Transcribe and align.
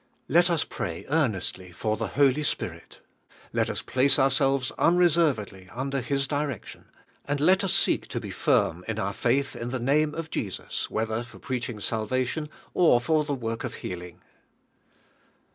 Let 0.27 0.49
ns 0.51 0.63
pray 0.63 1.05
earnestly 1.09 1.71
for 1.71 1.95
the 1.95 2.07
Holy 2.17 2.41
Spirit, 2.41 3.01
let 3.53 3.69
us 3.69 3.83
place 3.83 4.17
ourselves 4.17 4.71
nmre 4.71 5.05
3v 5.05 5.05
Drvnix 5.05 5.13
heajliwo. 5.13 5.13
servedly 5.13 5.69
under 5.77 6.01
His 6.01 6.25
direction, 6.27 6.85
and 7.25 7.39
let 7.39 7.63
us 7.63 7.75
seek 7.75 8.07
to 8.07 8.19
be 8.19 8.31
firm 8.31 8.83
in 8.87 8.97
our 8.97 9.13
faith 9.13 9.55
in 9.55 9.69
the 9.69 9.77
name 9.79 10.15
of 10.15 10.31
Jesus, 10.31 10.89
whether 10.89 11.21
for 11.21 11.37
preaching 11.37 11.79
salvation 11.79 12.49
or 12.73 12.99
for 12.99 13.23
the 13.23 13.35
work 13.35 13.63
of 13.63 13.75
healing. 13.85 14.23